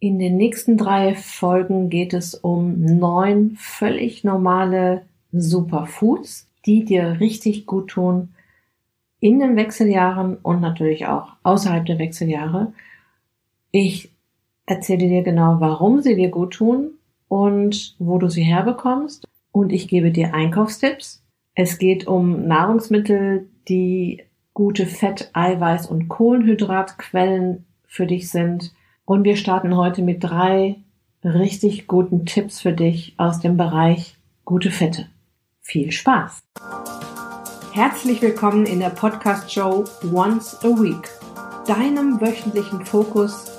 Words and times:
In 0.00 0.18
den 0.18 0.38
nächsten 0.38 0.78
drei 0.78 1.14
Folgen 1.14 1.90
geht 1.90 2.14
es 2.14 2.34
um 2.34 2.80
neun 2.80 3.56
völlig 3.58 4.24
normale 4.24 5.02
Superfoods, 5.30 6.48
die 6.64 6.86
dir 6.86 7.20
richtig 7.20 7.66
gut 7.66 7.90
tun 7.90 8.30
in 9.20 9.38
den 9.38 9.56
Wechseljahren 9.56 10.36
und 10.36 10.62
natürlich 10.62 11.06
auch 11.06 11.34
außerhalb 11.42 11.84
der 11.84 11.98
Wechseljahre. 11.98 12.72
Ich 13.70 14.10
erzähle 14.64 15.06
dir 15.06 15.22
genau, 15.22 15.60
warum 15.60 16.00
sie 16.00 16.16
dir 16.16 16.30
gut 16.30 16.54
tun 16.54 16.92
und 17.28 17.94
wo 17.98 18.16
du 18.16 18.28
sie 18.28 18.42
herbekommst. 18.42 19.26
Und 19.52 19.70
ich 19.70 19.88
gebe 19.88 20.10
dir 20.10 20.32
Einkaufstipps. 20.32 21.22
Es 21.54 21.78
geht 21.78 22.06
um 22.06 22.46
Nahrungsmittel, 22.46 23.48
die 23.68 24.22
gute 24.54 24.86
Fett-, 24.86 25.30
Eiweiß- 25.34 25.88
und 25.88 26.08
Kohlenhydratquellen 26.08 27.66
für 27.86 28.06
dich 28.06 28.30
sind. 28.30 28.72
Und 29.10 29.24
wir 29.24 29.34
starten 29.34 29.76
heute 29.76 30.02
mit 30.02 30.22
drei 30.22 30.76
richtig 31.24 31.88
guten 31.88 32.26
Tipps 32.26 32.60
für 32.60 32.72
dich 32.72 33.14
aus 33.16 33.40
dem 33.40 33.56
Bereich 33.56 34.16
gute 34.44 34.70
Fette. 34.70 35.08
Viel 35.62 35.90
Spaß! 35.90 36.38
Herzlich 37.72 38.22
willkommen 38.22 38.66
in 38.66 38.78
der 38.78 38.90
Podcast-Show 38.90 39.82
Once 40.14 40.56
a 40.62 40.68
Week, 40.68 41.08
deinem 41.66 42.20
wöchentlichen 42.20 42.86
Fokus 42.86 43.50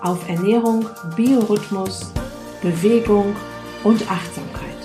auf 0.00 0.28
Ernährung, 0.28 0.86
Biorhythmus, 1.16 2.12
Bewegung 2.62 3.34
und 3.82 4.08
Achtsamkeit. 4.08 4.78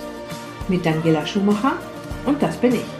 Mit 0.67 0.87
Daniela 0.87 1.23
Schumacher 1.27 1.73
und 2.25 2.41
das 2.41 2.57
bin 2.57 2.73
ich. 2.73 2.94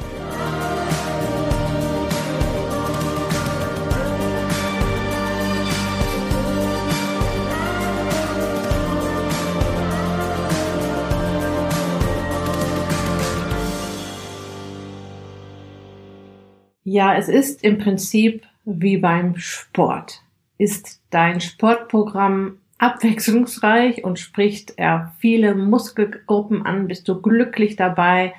Ja, 16.95 17.13
es 17.13 17.27
ist 17.27 17.61
im 17.61 17.77
Prinzip 17.77 18.47
wie 18.63 18.95
beim 18.95 19.35
Sport. 19.35 20.21
Ist 20.57 21.01
dein 21.09 21.41
Sportprogramm 21.41 22.59
abwechslungsreich 22.77 24.05
und 24.05 24.17
spricht 24.17 24.75
er 24.77 25.13
viele 25.19 25.55
Muskelgruppen 25.55 26.65
an, 26.65 26.87
bist 26.87 27.09
du 27.09 27.21
glücklich 27.21 27.75
dabei, 27.75 28.33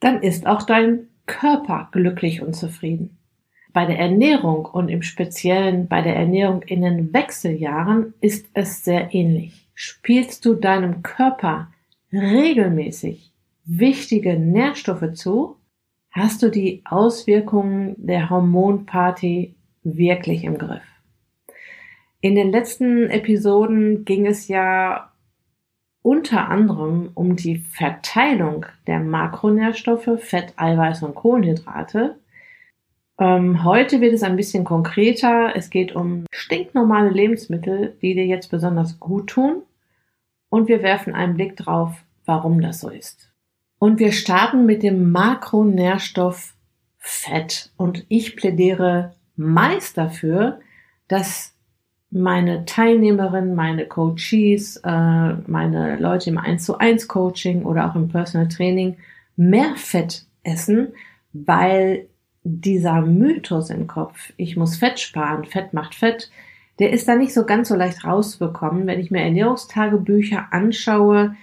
dann 0.00 0.22
ist 0.22 0.46
auch 0.46 0.62
dein 0.62 1.08
Körper 1.26 1.90
glücklich 1.92 2.40
und 2.40 2.56
zufrieden. 2.56 3.18
Bei 3.74 3.84
der 3.84 3.98
Ernährung 3.98 4.64
und 4.64 4.88
im 4.88 5.02
Speziellen 5.02 5.86
bei 5.86 6.00
der 6.00 6.16
Ernährung 6.16 6.62
in 6.62 6.80
den 6.80 7.12
Wechseljahren 7.12 8.14
ist 8.22 8.46
es 8.54 8.82
sehr 8.82 9.12
ähnlich. 9.12 9.68
Spielst 9.74 10.46
du 10.46 10.54
deinem 10.54 11.02
Körper 11.02 11.68
regelmäßig 12.10 13.30
wichtige 13.66 14.38
Nährstoffe 14.38 15.12
zu, 15.12 15.58
hast 16.14 16.42
du 16.42 16.48
die 16.48 16.82
Auswirkungen 16.84 17.96
der 17.98 18.30
Hormonparty 18.30 19.54
wirklich 19.82 20.44
im 20.44 20.56
Griff. 20.58 20.82
In 22.20 22.36
den 22.36 22.52
letzten 22.52 23.10
Episoden 23.10 24.04
ging 24.04 24.26
es 24.26 24.48
ja 24.48 25.10
unter 26.02 26.48
anderem 26.48 27.10
um 27.14 27.36
die 27.36 27.58
Verteilung 27.58 28.64
der 28.86 29.00
Makronährstoffe, 29.00 30.10
Fett, 30.18 30.54
Eiweiß 30.56 31.02
und 31.02 31.14
Kohlenhydrate. 31.14 32.18
Ähm, 33.18 33.64
heute 33.64 34.00
wird 34.00 34.14
es 34.14 34.22
ein 34.22 34.36
bisschen 34.36 34.64
konkreter. 34.64 35.54
Es 35.54 35.68
geht 35.68 35.94
um 35.94 36.24
stinknormale 36.32 37.10
Lebensmittel, 37.10 37.96
die 38.00 38.14
dir 38.14 38.26
jetzt 38.26 38.50
besonders 38.50 39.00
gut 39.00 39.28
tun. 39.28 39.62
Und 40.48 40.68
wir 40.68 40.82
werfen 40.82 41.14
einen 41.14 41.34
Blick 41.34 41.56
drauf, 41.56 41.92
warum 42.24 42.60
das 42.60 42.80
so 42.80 42.88
ist. 42.88 43.33
Und 43.84 43.98
wir 43.98 44.12
starten 44.12 44.64
mit 44.64 44.82
dem 44.82 45.12
Makronährstoff 45.12 46.54
Fett. 46.96 47.70
Und 47.76 48.06
ich 48.08 48.34
plädiere 48.34 49.12
meist 49.36 49.98
dafür, 49.98 50.60
dass 51.06 51.54
meine 52.10 52.64
Teilnehmerinnen, 52.64 53.54
meine 53.54 53.86
Coaches, 53.86 54.78
äh, 54.78 55.34
meine 55.46 55.98
Leute 56.00 56.30
im 56.30 56.38
1 56.38 56.64
zu 56.64 56.78
1 56.78 57.08
Coaching 57.08 57.64
oder 57.64 57.90
auch 57.90 57.94
im 57.94 58.08
Personal 58.08 58.48
Training 58.48 58.96
mehr 59.36 59.76
Fett 59.76 60.24
essen, 60.44 60.94
weil 61.34 62.08
dieser 62.42 63.02
Mythos 63.02 63.68
im 63.68 63.86
Kopf, 63.86 64.32
ich 64.38 64.56
muss 64.56 64.78
Fett 64.78 64.98
sparen, 64.98 65.44
Fett 65.44 65.74
macht 65.74 65.94
Fett, 65.94 66.30
der 66.78 66.90
ist 66.90 67.06
da 67.06 67.16
nicht 67.16 67.34
so 67.34 67.44
ganz 67.44 67.68
so 67.68 67.74
leicht 67.74 68.02
rausbekommen. 68.06 68.86
Wenn 68.86 69.00
ich 69.00 69.10
mir 69.10 69.20
Ernährungstagebücher 69.20 70.46
anschaue, 70.52 71.36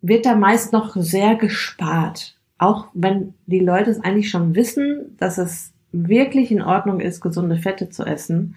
wird 0.00 0.26
da 0.26 0.34
meist 0.34 0.72
noch 0.72 0.94
sehr 0.96 1.34
gespart. 1.36 2.36
Auch 2.58 2.88
wenn 2.94 3.34
die 3.46 3.60
Leute 3.60 3.90
es 3.90 4.00
eigentlich 4.00 4.30
schon 4.30 4.54
wissen, 4.54 5.16
dass 5.18 5.38
es 5.38 5.72
wirklich 5.92 6.50
in 6.50 6.62
Ordnung 6.62 7.00
ist, 7.00 7.20
gesunde 7.20 7.56
Fette 7.56 7.88
zu 7.88 8.04
essen. 8.04 8.56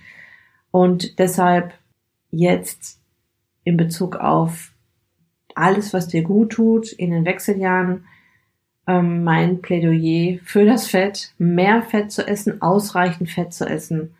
Und 0.72 1.19
deshalb 1.19 1.74
jetzt 2.31 3.00
in 3.63 3.78
Bezug 3.78 4.16
auf 4.16 4.72
alles, 5.56 5.94
was 5.94 6.07
dir 6.07 6.24
gut 6.24 6.53
tut 6.53 6.91
in 6.91 7.12
den 7.12 7.25
Wechseljahren, 7.25 8.06
ähm, 8.88 9.23
mein 9.23 9.62
Plädoyer 9.62 10.40
für 10.44 10.66
das 10.66 10.88
Fett, 10.88 11.34
mehr 11.38 11.84
Fett 11.84 12.12
zu 12.12 12.28
essen, 12.28 12.62
ausreichend 12.62 13.29
Fett 13.29 13.53
zu 13.53 13.66
essen. 13.66 14.16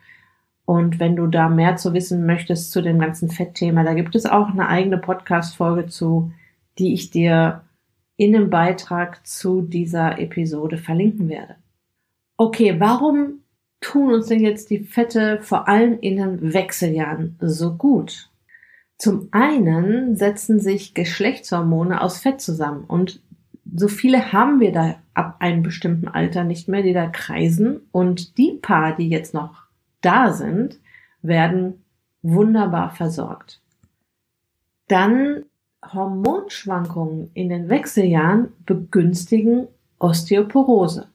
Und 0.64 1.00
wenn 1.00 1.16
du 1.16 1.26
da 1.26 1.48
mehr 1.48 1.76
zu 1.76 1.92
wissen 1.92 2.24
möchtest 2.24 2.70
zu 2.70 2.82
dem 2.82 2.98
ganzen 2.98 3.30
Fettthema, 3.30 3.82
da 3.82 3.94
gibt 3.94 4.14
es 4.14 4.26
auch 4.26 4.48
eine 4.50 4.68
eigene 4.68 4.98
Podcast-Folge 4.98 5.86
zu 5.86 6.32
die 6.78 6.94
ich 6.94 7.10
dir 7.10 7.62
in 8.16 8.34
einem 8.34 8.50
Beitrag 8.50 9.26
zu 9.26 9.62
dieser 9.62 10.18
Episode 10.18 10.78
verlinken 10.78 11.28
werde. 11.28 11.56
Okay, 12.36 12.78
warum 12.78 13.40
tun 13.80 14.12
uns 14.12 14.26
denn 14.26 14.40
jetzt 14.40 14.70
die 14.70 14.80
Fette 14.80 15.40
vor 15.42 15.68
allem 15.68 15.98
in 16.00 16.16
den 16.16 16.52
Wechseljahren 16.52 17.36
so 17.40 17.74
gut? 17.74 18.30
Zum 18.98 19.28
einen 19.32 20.14
setzen 20.16 20.60
sich 20.60 20.94
Geschlechtshormone 20.94 22.00
aus 22.00 22.18
Fett 22.18 22.40
zusammen 22.40 22.84
und 22.84 23.20
so 23.74 23.88
viele 23.88 24.32
haben 24.32 24.60
wir 24.60 24.72
da 24.72 24.96
ab 25.14 25.36
einem 25.40 25.62
bestimmten 25.62 26.08
Alter 26.08 26.44
nicht 26.44 26.68
mehr, 26.68 26.82
die 26.82 26.92
da 26.92 27.06
kreisen 27.06 27.80
und 27.90 28.38
die 28.38 28.52
paar, 28.60 28.94
die 28.94 29.08
jetzt 29.08 29.34
noch 29.34 29.62
da 30.00 30.32
sind, 30.32 30.78
werden 31.22 31.82
wunderbar 32.22 32.90
versorgt. 32.90 33.60
Dann 34.88 35.44
Hormonschwankungen 35.84 37.30
in 37.34 37.48
den 37.48 37.68
Wechseljahren 37.68 38.52
begünstigen 38.66 39.68
Osteoporose. 39.98 41.08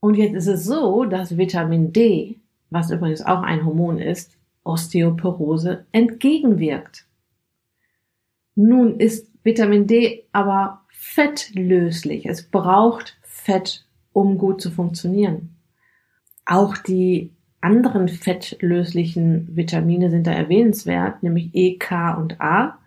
Und 0.00 0.14
jetzt 0.14 0.34
ist 0.34 0.46
es 0.46 0.64
so, 0.64 1.04
dass 1.04 1.36
Vitamin 1.36 1.92
D, 1.92 2.40
was 2.70 2.90
übrigens 2.90 3.22
auch 3.22 3.42
ein 3.42 3.64
Hormon 3.64 3.98
ist, 3.98 4.36
Osteoporose 4.64 5.84
entgegenwirkt. 5.92 7.06
Nun 8.54 8.98
ist 8.98 9.30
Vitamin 9.42 9.86
D 9.86 10.24
aber 10.32 10.82
fettlöslich. 10.88 12.26
Es 12.26 12.42
braucht 12.42 13.18
Fett, 13.22 13.86
um 14.12 14.38
gut 14.38 14.60
zu 14.60 14.70
funktionieren. 14.70 15.56
Auch 16.46 16.76
die 16.76 17.32
anderen 17.60 18.08
fettlöslichen 18.08 19.54
Vitamine 19.54 20.10
sind 20.10 20.26
da 20.26 20.32
erwähnenswert, 20.32 21.22
nämlich 21.22 21.50
E, 21.52 21.76
K 21.76 22.14
und 22.14 22.40
A 22.40 22.79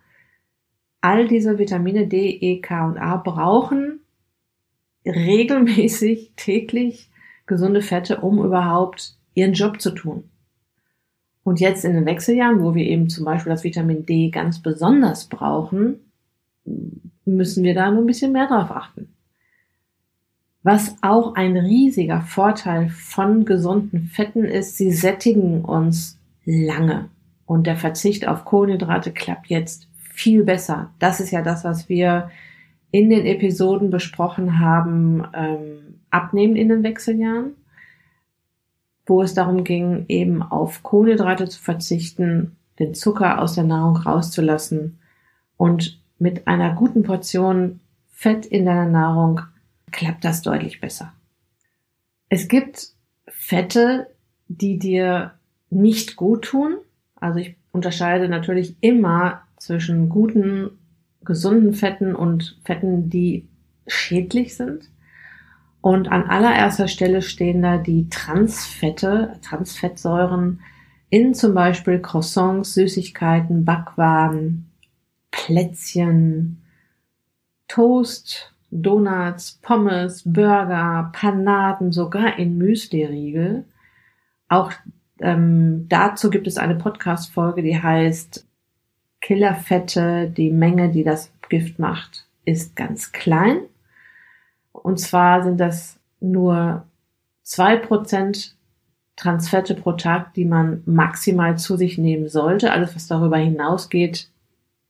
all 1.03 1.27
diese 1.27 1.59
Vitamine 1.59 2.07
D, 2.07 2.29
E, 2.29 2.61
K 2.61 2.87
und 2.87 2.97
A 2.97 3.17
brauchen 3.17 3.99
regelmäßig 5.05 6.31
täglich 6.37 7.09
gesunde 7.45 7.81
Fette, 7.81 8.21
um 8.21 8.43
überhaupt 8.43 9.17
ihren 9.33 9.53
Job 9.53 9.81
zu 9.81 9.91
tun. 9.91 10.23
Und 11.43 11.59
jetzt 11.59 11.83
in 11.83 11.93
den 11.93 12.05
Wechseljahren, 12.05 12.63
wo 12.63 12.73
wir 12.73 12.85
eben 12.85 13.09
zum 13.09 13.25
Beispiel 13.25 13.51
das 13.51 13.65
Vitamin 13.65 14.05
D 14.05 14.29
ganz 14.29 14.61
besonders 14.61 15.25
brauchen, 15.25 15.99
müssen 17.25 17.65
wir 17.65 17.73
da 17.73 17.91
nur 17.91 18.03
ein 18.03 18.07
bisschen 18.07 18.31
mehr 18.31 18.47
drauf 18.47 18.71
achten. 18.71 19.09
Was 20.61 20.95
auch 21.01 21.35
ein 21.35 21.57
riesiger 21.57 22.21
Vorteil 22.21 22.87
von 22.87 23.43
gesunden 23.43 24.03
Fetten 24.03 24.45
ist, 24.45 24.77
sie 24.77 24.93
sättigen 24.93 25.65
uns 25.65 26.17
lange. 26.45 27.09
Und 27.45 27.67
der 27.67 27.75
Verzicht 27.75 28.25
auf 28.25 28.45
Kohlenhydrate 28.45 29.11
klappt 29.11 29.47
jetzt 29.47 29.89
viel 30.13 30.43
besser. 30.43 30.91
Das 30.99 31.19
ist 31.19 31.31
ja 31.31 31.41
das, 31.41 31.63
was 31.63 31.89
wir 31.89 32.29
in 32.91 33.09
den 33.09 33.25
Episoden 33.25 33.89
besprochen 33.89 34.59
haben, 34.59 35.27
ähm, 35.33 35.99
abnehmen 36.11 36.55
in 36.55 36.69
den 36.69 36.83
Wechseljahren, 36.83 37.55
wo 39.07 39.23
es 39.23 39.33
darum 39.33 39.63
ging, 39.63 40.05
eben 40.07 40.43
auf 40.43 40.83
Kohlenhydrate 40.83 41.49
zu 41.49 41.59
verzichten, 41.59 42.55
den 42.77 42.93
Zucker 42.93 43.41
aus 43.41 43.55
der 43.55 43.63
Nahrung 43.63 43.97
rauszulassen 43.97 44.99
und 45.57 45.99
mit 46.19 46.47
einer 46.47 46.75
guten 46.75 47.03
Portion 47.03 47.79
Fett 48.11 48.45
in 48.45 48.65
deiner 48.65 48.87
Nahrung 48.87 49.41
klappt 49.91 50.23
das 50.23 50.43
deutlich 50.43 50.79
besser. 50.79 51.11
Es 52.29 52.47
gibt 52.47 52.89
Fette, 53.27 54.07
die 54.47 54.77
dir 54.77 55.33
nicht 55.71 56.15
gut 56.15 56.45
tun. 56.45 56.77
Also 57.15 57.39
ich 57.39 57.55
unterscheide 57.71 58.29
natürlich 58.29 58.75
immer 58.81 59.41
zwischen 59.63 60.09
guten, 60.09 60.71
gesunden 61.23 61.73
Fetten 61.73 62.15
und 62.15 62.59
Fetten, 62.65 63.09
die 63.09 63.47
schädlich 63.87 64.55
sind. 64.55 64.89
Und 65.81 66.11
an 66.11 66.23
allererster 66.23 66.87
Stelle 66.87 67.21
stehen 67.21 67.61
da 67.61 67.77
die 67.77 68.09
Transfette, 68.09 69.33
Transfettsäuren 69.41 70.61
in 71.09 71.33
zum 71.33 71.53
Beispiel 71.53 71.99
Croissants, 71.99 72.73
Süßigkeiten, 72.73 73.65
Backwaren, 73.65 74.71
Plätzchen, 75.31 76.63
Toast, 77.67 78.53
Donuts, 78.71 79.59
Pommes, 79.61 80.23
Burger, 80.25 81.11
Panaden, 81.13 81.91
sogar 81.91 82.39
in 82.39 82.57
Müsli-Riegel. 82.57 83.65
Auch 84.47 84.71
ähm, 85.19 85.87
dazu 85.89 86.29
gibt 86.29 86.47
es 86.47 86.57
eine 86.57 86.75
Podcast-Folge, 86.75 87.61
die 87.61 87.81
heißt 87.81 88.47
Killerfette, 89.23 90.29
die 90.29 90.51
Menge, 90.51 90.89
die 90.89 91.03
das 91.03 91.31
Gift 91.47 91.79
macht, 91.79 92.25
ist 92.43 92.75
ganz 92.75 93.13
klein. 93.13 93.61
Und 94.73 94.99
zwar 94.99 95.43
sind 95.43 95.59
das 95.59 95.97
nur 96.19 96.85
zwei 97.41 97.77
Prozent 97.77 98.55
Transfette 99.15 99.75
pro 99.75 99.93
Tag, 99.93 100.33
die 100.33 100.43
man 100.43 100.81
maximal 100.85 101.57
zu 101.57 101.77
sich 101.77 101.97
nehmen 101.97 102.27
sollte. 102.27 102.71
Alles, 102.73 102.95
was 102.95 103.07
darüber 103.07 103.37
hinausgeht, 103.37 104.27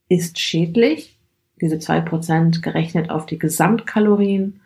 ist 0.09 0.39
schädlich. 0.39 1.19
Diese 1.62 1.77
zwei 1.77 2.01
Prozent 2.01 2.63
gerechnet 2.63 3.12
auf 3.12 3.27
die 3.27 3.38
Gesamtkalorien. 3.38 4.62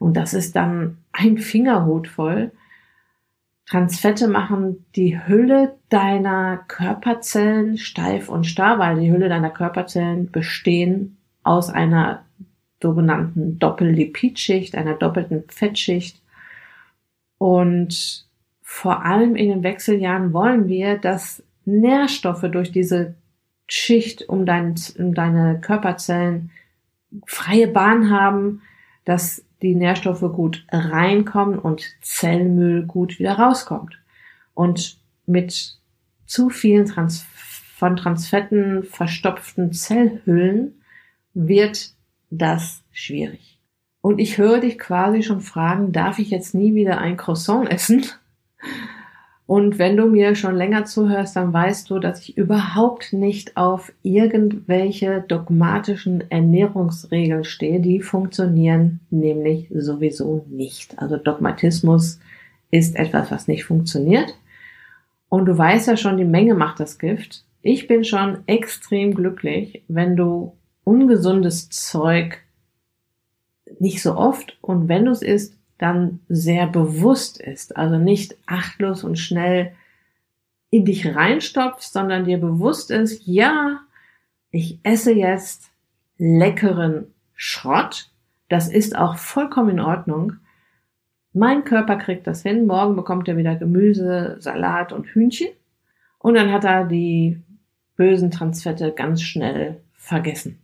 Und 0.00 0.16
das 0.16 0.34
ist 0.34 0.56
dann 0.56 0.98
ein 1.12 1.38
Fingerhut 1.38 2.08
voll. 2.08 2.50
Transfette 3.66 4.28
machen 4.28 4.84
die 4.94 5.26
Hülle 5.26 5.76
deiner 5.88 6.58
Körperzellen 6.68 7.78
steif 7.78 8.28
und 8.28 8.44
starr, 8.44 8.78
weil 8.78 9.00
die 9.00 9.10
Hülle 9.10 9.28
deiner 9.28 9.50
Körperzellen 9.50 10.30
bestehen 10.30 11.16
aus 11.42 11.70
einer 11.70 12.24
sogenannten 12.82 13.58
Doppellipidschicht, 13.58 14.74
einer 14.74 14.94
doppelten 14.94 15.44
Fettschicht. 15.48 16.20
Und 17.38 18.26
vor 18.60 19.04
allem 19.04 19.36
in 19.36 19.48
den 19.48 19.62
Wechseljahren 19.62 20.32
wollen 20.34 20.68
wir, 20.68 20.98
dass 20.98 21.42
Nährstoffe 21.64 22.44
durch 22.52 22.70
diese 22.70 23.14
Schicht 23.66 24.28
um, 24.28 24.44
dein, 24.44 24.74
um 24.98 25.14
deine 25.14 25.60
Körperzellen 25.60 26.50
freie 27.26 27.68
Bahn 27.68 28.10
haben, 28.10 28.60
dass 29.06 29.44
die 29.64 29.74
Nährstoffe 29.74 30.20
gut 30.32 30.64
reinkommen 30.70 31.58
und 31.58 31.84
Zellmüll 32.02 32.84
gut 32.84 33.18
wieder 33.18 33.38
rauskommt. 33.38 33.98
Und 34.54 34.98
mit 35.26 35.78
zu 36.26 36.50
vielen 36.50 36.86
Trans 36.86 37.26
von 37.76 37.96
Transfetten 37.96 38.84
verstopften 38.84 39.72
Zellhüllen 39.72 40.82
wird 41.32 41.94
das 42.30 42.82
schwierig. 42.92 43.58
Und 44.00 44.18
ich 44.18 44.38
höre 44.38 44.60
dich 44.60 44.78
quasi 44.78 45.22
schon 45.22 45.40
fragen, 45.40 45.92
darf 45.92 46.18
ich 46.18 46.30
jetzt 46.30 46.54
nie 46.54 46.74
wieder 46.74 46.98
ein 46.98 47.16
Croissant 47.16 47.70
essen? 47.70 48.04
Und 49.46 49.78
wenn 49.78 49.96
du 49.96 50.06
mir 50.06 50.34
schon 50.36 50.56
länger 50.56 50.86
zuhörst, 50.86 51.36
dann 51.36 51.52
weißt 51.52 51.90
du, 51.90 51.98
dass 51.98 52.20
ich 52.20 52.36
überhaupt 52.38 53.12
nicht 53.12 53.58
auf 53.58 53.92
irgendwelche 54.02 55.22
dogmatischen 55.28 56.30
Ernährungsregeln 56.30 57.44
stehe. 57.44 57.80
Die 57.80 58.00
funktionieren 58.00 59.00
nämlich 59.10 59.68
sowieso 59.74 60.46
nicht. 60.48 60.98
Also 60.98 61.18
Dogmatismus 61.18 62.20
ist 62.70 62.96
etwas, 62.96 63.30
was 63.30 63.46
nicht 63.46 63.64
funktioniert. 63.64 64.34
Und 65.28 65.44
du 65.44 65.56
weißt 65.56 65.88
ja 65.88 65.96
schon, 65.98 66.16
die 66.16 66.24
Menge 66.24 66.54
macht 66.54 66.80
das 66.80 66.98
Gift. 66.98 67.44
Ich 67.60 67.86
bin 67.86 68.04
schon 68.04 68.38
extrem 68.46 69.14
glücklich, 69.14 69.82
wenn 69.88 70.16
du 70.16 70.54
ungesundes 70.84 71.68
Zeug 71.68 72.38
nicht 73.78 74.02
so 74.02 74.16
oft 74.16 74.56
und 74.62 74.88
wenn 74.88 75.04
du 75.04 75.10
es 75.10 75.22
isst, 75.22 75.58
dann 75.78 76.20
sehr 76.28 76.66
bewusst 76.66 77.40
ist. 77.40 77.76
Also 77.76 77.98
nicht 77.98 78.36
achtlos 78.46 79.04
und 79.04 79.18
schnell 79.18 79.72
in 80.70 80.84
dich 80.84 81.14
reinstopfst, 81.14 81.92
sondern 81.92 82.24
dir 82.24 82.38
bewusst 82.38 82.90
ist, 82.90 83.26
ja, 83.26 83.80
ich 84.50 84.80
esse 84.82 85.12
jetzt 85.12 85.70
leckeren 86.18 87.06
Schrott. 87.34 88.10
Das 88.48 88.68
ist 88.68 88.96
auch 88.96 89.16
vollkommen 89.16 89.70
in 89.70 89.80
Ordnung. 89.80 90.34
Mein 91.32 91.64
Körper 91.64 91.96
kriegt 91.96 92.26
das 92.26 92.42
hin. 92.42 92.66
Morgen 92.66 92.94
bekommt 92.94 93.28
er 93.28 93.36
wieder 93.36 93.56
Gemüse, 93.56 94.36
Salat 94.38 94.92
und 94.92 95.06
Hühnchen. 95.06 95.48
Und 96.18 96.34
dann 96.34 96.52
hat 96.52 96.64
er 96.64 96.84
die 96.84 97.42
bösen 97.96 98.30
Transfette 98.30 98.92
ganz 98.92 99.22
schnell 99.22 99.80
vergessen. 99.92 100.58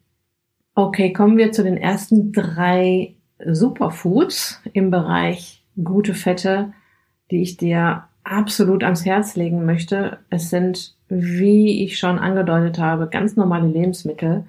Okay, 0.75 1.13
kommen 1.13 1.37
wir 1.37 1.53
zu 1.53 1.63
den 1.63 1.77
ersten 1.77 2.33
drei 2.33 3.17
Superfoods 3.47 4.61
im 4.73 4.91
Bereich 4.91 5.63
gute 5.83 6.15
Fette, 6.15 6.73
die 7.31 7.43
ich 7.43 7.57
dir 7.57 8.05
absolut 8.25 8.85
ans 8.85 9.05
Herz 9.05 9.37
legen 9.37 9.65
möchte. 9.65 10.19
Es 10.31 10.51
sind, 10.51 10.97
wie 11.09 11.85
ich 11.85 11.99
schon 11.99 12.19
angedeutet 12.19 12.79
habe, 12.79 13.09
ganz 13.09 13.37
normale 13.37 13.69
Lebensmittel. 13.69 14.45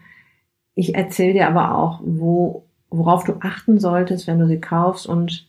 Ich 0.76 0.96
erzähle 0.96 1.34
dir 1.34 1.48
aber 1.48 1.76
auch, 1.78 2.02
wo, 2.04 2.66
worauf 2.90 3.24
du 3.24 3.34
achten 3.42 3.80
solltest, 3.80 4.28
wenn 4.28 4.40
du 4.40 4.48
sie 4.48 4.60
kaufst 4.60 5.08
und 5.08 5.48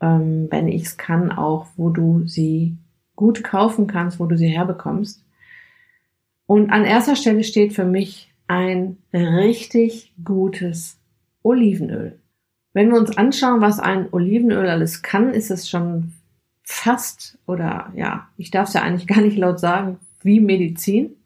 ähm, 0.00 0.48
wenn 0.50 0.68
ich 0.68 0.82
es 0.82 0.96
kann, 0.96 1.32
auch 1.32 1.66
wo 1.76 1.90
du 1.90 2.26
sie 2.26 2.76
gut 3.16 3.44
kaufen 3.44 3.86
kannst, 3.86 4.18
wo 4.18 4.26
du 4.26 4.36
sie 4.36 4.48
herbekommst. 4.48 5.24
Und 6.46 6.70
an 6.70 6.84
erster 6.84 7.16
Stelle 7.16 7.44
steht 7.44 7.72
für 7.72 7.84
mich 7.84 8.32
ein 8.48 8.96
richtig 9.12 10.12
gutes 10.24 10.98
Olivenöl. 11.42 12.19
Wenn 12.72 12.90
wir 12.90 12.98
uns 12.98 13.16
anschauen, 13.16 13.60
was 13.60 13.80
ein 13.80 14.08
Olivenöl 14.12 14.68
alles 14.68 15.02
kann, 15.02 15.34
ist 15.34 15.50
es 15.50 15.68
schon 15.68 16.12
fast 16.62 17.38
oder 17.46 17.92
ja, 17.96 18.28
ich 18.36 18.50
darf 18.50 18.68
es 18.68 18.74
ja 18.74 18.82
eigentlich 18.82 19.06
gar 19.08 19.20
nicht 19.20 19.36
laut 19.36 19.58
sagen, 19.60 19.98
wie 20.22 20.40
Medizin. 20.40 21.16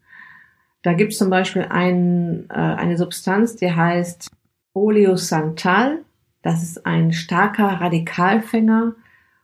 Da 0.82 0.92
gibt 0.92 1.12
es 1.12 1.18
zum 1.18 1.30
Beispiel 1.30 1.66
ein, 1.68 2.46
äh, 2.50 2.54
eine 2.54 2.96
Substanz, 2.96 3.56
die 3.56 3.72
heißt 3.72 4.30
Oleosantal. 4.74 6.00
Das 6.42 6.62
ist 6.62 6.84
ein 6.84 7.12
starker 7.12 7.80
Radikalfänger 7.80 8.94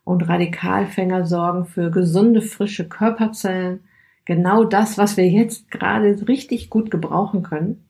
und 0.05 0.29
Radikalfänger 0.29 1.27
sorgen 1.27 1.67
für 1.67 1.91
gesunde, 1.91 2.43
frische 2.43 2.89
Körperzellen, 2.89 3.81
genau 4.25 4.65
das, 4.65 4.99
was 4.99 5.17
wir 5.17 5.29
jetzt 5.29 5.71
gerade 5.71 6.29
richtig 6.29 6.69
gut 6.69 6.91
gebrauchen 6.91 7.43
können. 7.43 7.89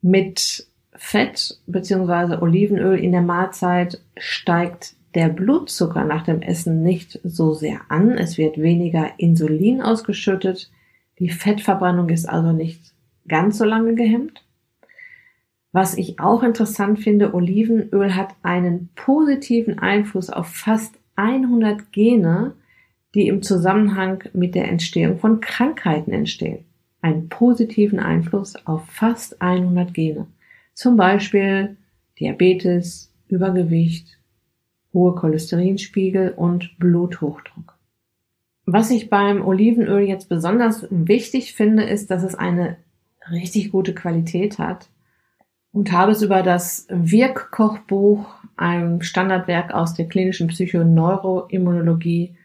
Mit 0.00 0.66
Fett 1.02 1.58
beziehungsweise 1.66 2.42
Olivenöl 2.42 2.98
in 2.98 3.12
der 3.12 3.22
Mahlzeit 3.22 4.02
steigt 4.18 4.94
der 5.14 5.30
Blutzucker 5.30 6.04
nach 6.04 6.24
dem 6.24 6.42
Essen 6.42 6.82
nicht 6.82 7.18
so 7.24 7.54
sehr 7.54 7.80
an. 7.88 8.12
Es 8.12 8.36
wird 8.36 8.60
weniger 8.60 9.10
Insulin 9.16 9.80
ausgeschüttet. 9.80 10.70
Die 11.18 11.30
Fettverbrennung 11.30 12.10
ist 12.10 12.28
also 12.28 12.52
nicht 12.52 12.92
ganz 13.26 13.56
so 13.56 13.64
lange 13.64 13.94
gehemmt. 13.94 14.44
Was 15.72 15.96
ich 15.96 16.20
auch 16.20 16.42
interessant 16.42 17.00
finde, 17.00 17.34
Olivenöl 17.34 18.14
hat 18.14 18.34
einen 18.42 18.90
positiven 18.94 19.78
Einfluss 19.78 20.28
auf 20.28 20.48
fast 20.48 20.94
100 21.16 21.92
Gene, 21.92 22.52
die 23.14 23.26
im 23.26 23.42
Zusammenhang 23.42 24.22
mit 24.34 24.54
der 24.54 24.68
Entstehung 24.68 25.18
von 25.18 25.40
Krankheiten 25.40 26.12
entstehen. 26.12 26.66
Einen 27.00 27.30
positiven 27.30 27.98
Einfluss 27.98 28.54
auf 28.66 28.84
fast 28.84 29.40
100 29.40 29.94
Gene. 29.94 30.26
Zum 30.80 30.96
Beispiel 30.96 31.76
Diabetes, 32.18 33.12
Übergewicht, 33.28 34.18
hohe 34.94 35.14
Cholesterinspiegel 35.14 36.30
und 36.30 36.78
Bluthochdruck. 36.78 37.76
Was 38.64 38.90
ich 38.90 39.10
beim 39.10 39.46
Olivenöl 39.46 40.08
jetzt 40.08 40.30
besonders 40.30 40.86
wichtig 40.88 41.52
finde, 41.52 41.82
ist, 41.82 42.10
dass 42.10 42.22
es 42.22 42.34
eine 42.34 42.78
richtig 43.30 43.72
gute 43.72 43.92
Qualität 43.94 44.58
hat 44.58 44.88
und 45.70 45.92
habe 45.92 46.12
es 46.12 46.22
über 46.22 46.42
das 46.42 46.86
Wirkkochbuch, 46.88 48.24
ein 48.56 49.02
Standardwerk 49.02 49.74
aus 49.74 49.92
der 49.92 50.08
klinischen 50.08 50.46
Psychoneuroimmunologie, 50.46 52.36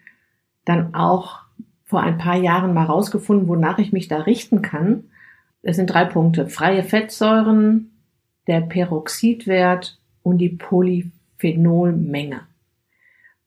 dann 0.66 0.94
auch 0.94 1.40
vor 1.86 2.02
ein 2.02 2.18
paar 2.18 2.36
Jahren 2.36 2.74
mal 2.74 2.84
rausgefunden, 2.84 3.48
wonach 3.48 3.80
ich 3.80 3.94
mich 3.94 4.10
da 4.10 4.18
richten 4.18 4.62
kann. 4.62 5.06
Es 5.62 5.78
sind 5.78 5.88
drei 5.88 6.04
Punkte. 6.04 6.48
Freie 6.48 6.84
Fettsäuren, 6.84 7.92
der 8.48 8.62
Peroxidwert 8.62 9.98
und 10.24 10.40
die 10.40 10.50
Polyphenolmenge. 10.50 12.42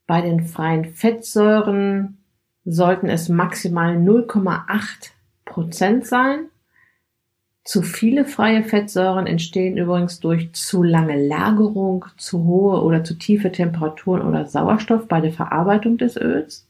Bei 0.06 0.22
den 0.22 0.40
freien 0.40 0.86
Fettsäuren 0.86 2.18
sollten 2.64 3.08
es 3.08 3.28
maximal 3.28 3.96
0,8 3.96 5.10
Prozent 5.44 6.06
sein. 6.06 6.46
Zu 7.64 7.82
viele 7.82 8.24
freie 8.24 8.62
Fettsäuren 8.62 9.26
entstehen 9.26 9.76
übrigens 9.76 10.20
durch 10.20 10.52
zu 10.54 10.82
lange 10.82 11.26
Lagerung, 11.26 12.06
zu 12.16 12.44
hohe 12.44 12.82
oder 12.82 13.04
zu 13.04 13.14
tiefe 13.14 13.52
Temperaturen 13.52 14.22
oder 14.22 14.46
Sauerstoff 14.46 15.06
bei 15.06 15.20
der 15.20 15.32
Verarbeitung 15.32 15.98
des 15.98 16.16
Öls. 16.16 16.66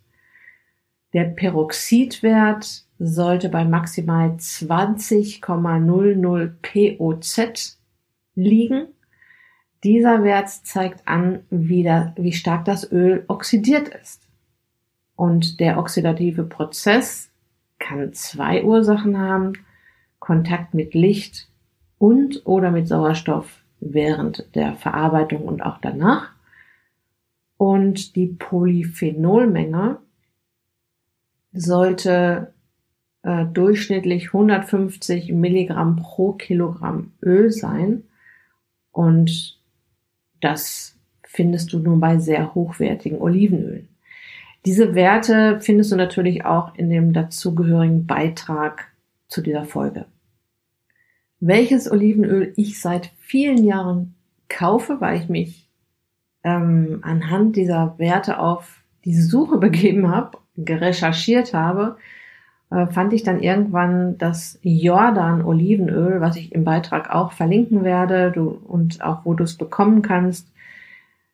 Der 1.12 1.24
Peroxidwert 1.24 2.84
sollte 2.98 3.48
bei 3.48 3.64
maximal 3.64 4.30
20,00 4.30 6.50
POZ 6.62 7.77
liegen. 8.38 8.88
Dieser 9.84 10.24
Wert 10.24 10.48
zeigt 10.48 11.06
an, 11.06 11.40
wie, 11.50 11.82
da, 11.82 12.12
wie 12.16 12.32
stark 12.32 12.64
das 12.64 12.90
Öl 12.90 13.24
oxidiert 13.28 13.88
ist. 13.88 14.28
Und 15.14 15.60
der 15.60 15.78
oxidative 15.78 16.44
Prozess 16.44 17.30
kann 17.78 18.12
zwei 18.12 18.64
Ursachen 18.64 19.18
haben. 19.18 19.52
Kontakt 20.18 20.74
mit 20.74 20.94
Licht 20.94 21.48
und 21.98 22.44
oder 22.44 22.70
mit 22.70 22.88
Sauerstoff 22.88 23.62
während 23.80 24.54
der 24.54 24.74
Verarbeitung 24.74 25.42
und 25.42 25.62
auch 25.62 25.78
danach. 25.78 26.32
Und 27.56 28.16
die 28.16 28.26
Polyphenolmenge 28.26 29.98
sollte 31.52 32.52
äh, 33.22 33.46
durchschnittlich 33.46 34.26
150 34.28 35.32
Milligramm 35.32 35.96
pro 35.96 36.32
Kilogramm 36.32 37.12
Öl 37.22 37.50
sein. 37.50 38.04
Und 38.92 39.58
das 40.40 40.96
findest 41.24 41.72
du 41.72 41.78
nur 41.78 42.00
bei 42.00 42.18
sehr 42.18 42.54
hochwertigen 42.54 43.20
Olivenölen. 43.20 43.88
Diese 44.64 44.94
Werte 44.94 45.60
findest 45.60 45.92
du 45.92 45.96
natürlich 45.96 46.44
auch 46.44 46.74
in 46.74 46.90
dem 46.90 47.12
dazugehörigen 47.12 48.06
Beitrag 48.06 48.88
zu 49.28 49.40
dieser 49.40 49.64
Folge. 49.64 50.06
Welches 51.40 51.90
Olivenöl 51.90 52.52
ich 52.56 52.80
seit 52.80 53.12
vielen 53.18 53.62
Jahren 53.64 54.14
kaufe, 54.48 55.00
weil 55.00 55.20
ich 55.20 55.28
mich 55.28 55.68
ähm, 56.42 57.00
anhand 57.02 57.56
dieser 57.56 57.94
Werte 57.98 58.38
auf 58.38 58.82
die 59.04 59.14
Suche 59.14 59.58
begeben 59.58 60.10
habe, 60.10 60.38
gerecherchiert 60.56 61.54
habe, 61.54 61.96
fand 62.68 63.12
ich 63.12 63.22
dann 63.22 63.40
irgendwann 63.40 64.18
das 64.18 64.58
Jordan 64.62 65.42
Olivenöl, 65.44 66.20
was 66.20 66.36
ich 66.36 66.52
im 66.52 66.64
Beitrag 66.64 67.14
auch 67.14 67.32
verlinken 67.32 67.82
werde 67.82 68.30
du, 68.30 68.48
und 68.48 69.02
auch 69.02 69.24
wo 69.24 69.34
du 69.34 69.44
es 69.44 69.56
bekommen 69.56 70.02
kannst. 70.02 70.52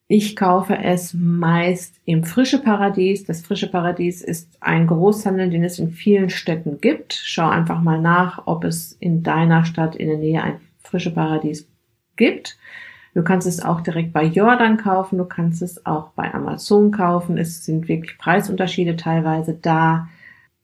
Ich 0.07 0.37
kaufe 0.37 0.77
es 0.77 1.15
meist 1.15 2.01
im 2.05 2.25
Frische 2.25 2.61
Paradies. 2.61 3.25
Das 3.25 3.41
Frische 3.41 3.71
Paradies 3.71 4.23
ist 4.23 4.59
ein 4.61 4.87
Großhandel, 4.87 5.51
den 5.51 5.65
es 5.65 5.79
in 5.79 5.91
vielen 5.91 6.31
Städten 6.31 6.81
gibt. 6.81 7.15
Schau 7.15 7.49
einfach 7.49 7.81
mal 7.81 8.01
nach, 8.01 8.43
ob 8.47 8.65
es 8.65 8.93
in 8.93 9.23
deiner 9.23 9.65
Stadt 9.65 9.97
in 9.97 10.09
der 10.09 10.19
Nähe 10.19 10.43
ein 10.43 10.61
Frische 10.83 11.11
Paradies 11.11 11.67
gibt. 12.17 12.59
Du 13.15 13.23
kannst 13.23 13.47
es 13.47 13.65
auch 13.65 13.81
direkt 13.81 14.13
bei 14.13 14.25
Jordan 14.25 14.77
kaufen, 14.77 15.19
du 15.19 15.25
kannst 15.25 15.63
es 15.63 15.87
auch 15.87 16.11
bei 16.11 16.35
Amazon 16.35 16.91
kaufen. 16.91 17.39
Es 17.39 17.65
sind 17.65 17.89
wirklich 17.89 18.19
Preisunterschiede 18.19 18.97
teilweise 18.97 19.55
da. 19.55 20.09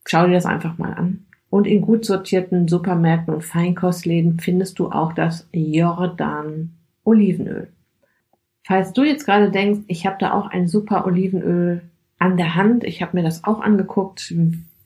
Schau 0.06 0.26
dir 0.26 0.34
das 0.34 0.46
einfach 0.46 0.78
mal 0.78 0.92
an. 0.94 1.26
Und 1.50 1.66
in 1.66 1.80
gut 1.80 2.04
sortierten 2.04 2.68
Supermärkten 2.68 3.34
und 3.34 3.42
Feinkostläden 3.42 4.38
findest 4.38 4.78
du 4.78 4.90
auch 4.90 5.12
das 5.12 5.48
Jordan 5.52 6.70
Olivenöl. 7.04 7.68
Falls 8.64 8.92
du 8.92 9.02
jetzt 9.02 9.26
gerade 9.26 9.50
denkst, 9.50 9.80
ich 9.88 10.06
habe 10.06 10.16
da 10.20 10.32
auch 10.32 10.46
ein 10.46 10.68
super 10.68 11.06
Olivenöl 11.06 11.82
an 12.18 12.36
der 12.36 12.54
Hand, 12.54 12.84
ich 12.84 13.02
habe 13.02 13.16
mir 13.16 13.24
das 13.24 13.42
auch 13.44 13.60
angeguckt, 13.60 14.32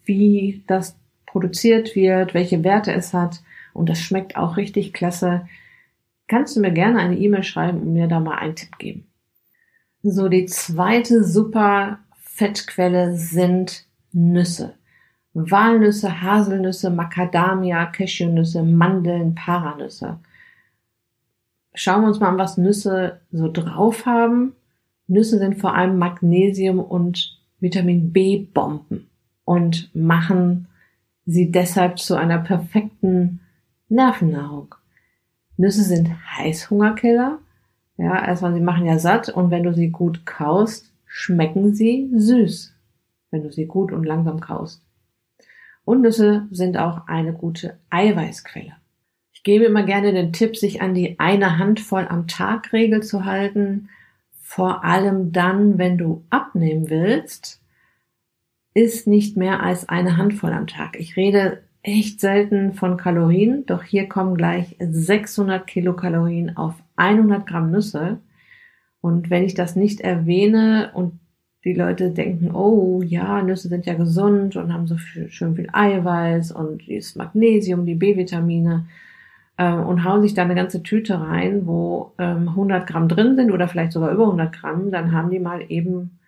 wie 0.04 0.62
das 0.66 0.96
produziert 1.26 1.94
wird, 1.94 2.32
welche 2.32 2.64
Werte 2.64 2.92
es 2.92 3.12
hat 3.12 3.42
und 3.74 3.88
das 3.88 4.00
schmeckt 4.00 4.36
auch 4.36 4.56
richtig 4.56 4.92
klasse, 4.92 5.46
kannst 6.28 6.56
du 6.56 6.60
mir 6.60 6.70
gerne 6.70 7.00
eine 7.00 7.18
E-Mail 7.18 7.42
schreiben 7.42 7.80
und 7.80 7.92
mir 7.92 8.06
da 8.06 8.20
mal 8.20 8.38
einen 8.38 8.54
Tipp 8.56 8.78
geben. 8.78 9.06
So, 10.02 10.28
die 10.28 10.46
zweite 10.46 11.24
super 11.24 11.98
Fettquelle 12.22 13.16
sind 13.16 13.86
Nüsse. 14.12 14.74
Walnüsse, 15.34 16.22
Haselnüsse, 16.22 16.90
Macadamia, 16.90 17.86
Cashewnüsse, 17.86 18.62
Mandeln, 18.62 19.34
Paranüsse. 19.34 20.18
Schauen 21.74 22.02
wir 22.02 22.08
uns 22.08 22.20
mal 22.20 22.28
an, 22.28 22.38
was 22.38 22.56
Nüsse 22.56 23.20
so 23.32 23.50
drauf 23.50 24.06
haben. 24.06 24.54
Nüsse 25.08 25.38
sind 25.38 25.56
vor 25.60 25.74
allem 25.74 25.98
Magnesium 25.98 26.78
und 26.78 27.40
Vitamin 27.58 28.12
B 28.12 28.46
Bomben 28.54 29.10
und 29.44 29.94
machen 29.94 30.68
sie 31.26 31.50
deshalb 31.50 31.98
zu 31.98 32.14
einer 32.14 32.38
perfekten 32.38 33.40
Nervennahrung. 33.88 34.76
Nüsse 35.56 35.82
sind 35.82 36.10
Heißhungerkiller. 36.36 37.38
Ja, 37.96 38.24
erstmal, 38.24 38.54
sie 38.54 38.60
machen 38.60 38.86
ja 38.86 38.98
satt 38.98 39.28
und 39.28 39.50
wenn 39.50 39.62
du 39.64 39.72
sie 39.72 39.90
gut 39.90 40.26
kaust, 40.26 40.92
schmecken 41.06 41.74
sie 41.74 42.10
süß. 42.14 42.72
Wenn 43.30 43.42
du 43.42 43.52
sie 43.52 43.66
gut 43.66 43.92
und 43.92 44.04
langsam 44.04 44.40
kaust. 44.40 44.83
Und 45.84 46.02
Nüsse 46.02 46.46
sind 46.50 46.76
auch 46.76 47.06
eine 47.06 47.32
gute 47.32 47.78
Eiweißquelle. 47.90 48.72
Ich 49.32 49.42
gebe 49.42 49.64
immer 49.64 49.82
gerne 49.82 50.12
den 50.12 50.32
Tipp, 50.32 50.56
sich 50.56 50.80
an 50.80 50.94
die 50.94 51.18
eine 51.18 51.58
Handvoll 51.58 52.06
am 52.08 52.26
Tag 52.26 52.72
Regel 52.72 53.02
zu 53.02 53.24
halten. 53.24 53.88
Vor 54.40 54.84
allem 54.84 55.32
dann, 55.32 55.78
wenn 55.78 55.98
du 55.98 56.24
abnehmen 56.30 56.88
willst, 56.88 57.60
ist 58.72 59.06
nicht 59.06 59.36
mehr 59.36 59.62
als 59.62 59.88
eine 59.88 60.16
Handvoll 60.16 60.52
am 60.52 60.66
Tag. 60.66 60.98
Ich 60.98 61.16
rede 61.16 61.62
echt 61.82 62.20
selten 62.20 62.72
von 62.72 62.96
Kalorien, 62.96 63.66
doch 63.66 63.82
hier 63.82 64.08
kommen 64.08 64.36
gleich 64.36 64.76
600 64.80 65.66
Kilokalorien 65.66 66.56
auf 66.56 66.74
100 66.96 67.46
Gramm 67.46 67.70
Nüsse. 67.70 68.20
Und 69.00 69.28
wenn 69.28 69.44
ich 69.44 69.54
das 69.54 69.76
nicht 69.76 70.00
erwähne 70.00 70.90
und 70.94 71.20
die 71.64 71.72
Leute 71.72 72.10
denken, 72.10 72.54
oh 72.54 73.02
ja, 73.02 73.42
Nüsse 73.42 73.68
sind 73.68 73.86
ja 73.86 73.94
gesund 73.94 74.56
und 74.56 74.72
haben 74.72 74.86
so 74.86 74.96
viel, 74.96 75.30
schön 75.30 75.56
viel 75.56 75.68
Eiweiß 75.72 76.52
und 76.52 76.82
das 76.88 77.16
Magnesium, 77.16 77.86
die 77.86 77.94
B-Vitamine 77.94 78.86
äh, 79.56 79.72
und 79.72 80.04
hauen 80.04 80.22
sich 80.22 80.34
da 80.34 80.42
eine 80.42 80.54
ganze 80.54 80.82
Tüte 80.82 81.20
rein, 81.20 81.66
wo 81.66 82.12
ähm, 82.18 82.48
100 82.50 82.86
Gramm 82.86 83.08
drin 83.08 83.36
sind 83.36 83.50
oder 83.50 83.66
vielleicht 83.66 83.92
sogar 83.92 84.12
über 84.12 84.24
100 84.24 84.54
Gramm, 84.54 84.90
dann 84.90 85.12
haben 85.12 85.30
die 85.30 85.38
mal 85.38 85.64
eben 85.68 86.18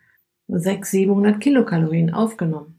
600, 0.49 0.87
700 0.87 1.41
Kilokalorien 1.41 2.15
aufgenommen. 2.15 2.75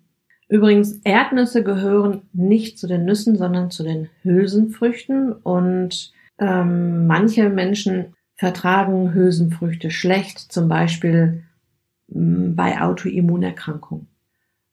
Übrigens, 0.49 1.01
Erdnüsse 1.03 1.63
gehören 1.63 2.21
nicht 2.31 2.79
zu 2.79 2.87
den 2.87 3.05
Nüssen, 3.05 3.35
sondern 3.35 3.69
zu 3.69 3.83
den 3.83 4.09
Hülsenfrüchten 4.23 5.33
und 5.33 6.13
ähm, 6.39 7.05
manche 7.05 7.49
Menschen 7.49 8.13
vertragen 8.35 9.13
Hülsenfrüchte 9.13 9.91
schlecht, 9.91 10.39
zum 10.39 10.69
Beispiel 10.69 11.43
bei 12.07 12.81
Autoimmunerkrankungen. 12.81 14.07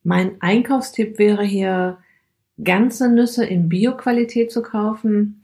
Mein 0.03 0.33
Einkaufstipp 0.41 1.19
wäre 1.19 1.45
hier, 1.45 1.99
ganze 2.63 3.09
Nüsse 3.09 3.45
in 3.45 3.69
Bioqualität 3.69 4.53
zu 4.53 4.63
kaufen. 4.63 5.43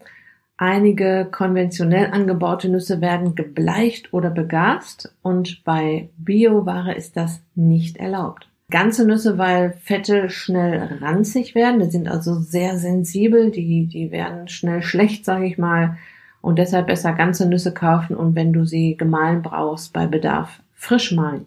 Einige 0.57 1.27
konventionell 1.31 2.11
angebaute 2.11 2.69
Nüsse 2.69 3.01
werden 3.01 3.35
gebleicht 3.35 4.13
oder 4.13 4.31
begast 4.31 5.15
und 5.23 5.65
bei 5.65 6.11
Bioware 6.19 6.95
ist 6.95 7.17
das 7.17 7.43
nicht 7.55 7.97
erlaubt. 7.97 8.49
Ganze 8.71 9.05
Nüsse, 9.05 9.39
weil 9.39 9.73
Fette 9.83 10.31
schnell 10.31 10.99
ranzig 11.01 11.55
werden, 11.55 11.81
die 11.81 11.91
sind 11.91 12.09
also 12.09 12.35
sehr 12.35 12.77
sensibel, 12.77 13.51
die, 13.51 13.87
die 13.87 14.13
werden 14.13 14.47
schnell 14.47 14.83
schlecht, 14.83 15.25
sage 15.25 15.47
ich 15.47 15.59
mal, 15.59 15.97
und 16.41 16.59
deshalb 16.59 16.87
besser 16.87 17.15
ganze 17.15 17.49
Nüsse 17.49 17.75
kaufen 17.75 18.15
und 18.15 18.37
wenn 18.37 18.53
du 18.53 18.65
sie 18.65 18.97
gemahlen 18.97 19.43
brauchst, 19.43 19.93
bei 19.93 20.07
Bedarf 20.07 20.61
frisch 20.75 21.11
mahlen. 21.13 21.47